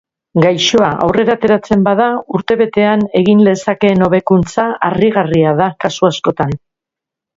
[0.43, 2.07] Gaixoa aurrera ateratzen bada,
[2.39, 6.57] urtebetean egin lezakeen hobekuntza harrigarria da kasu askotan.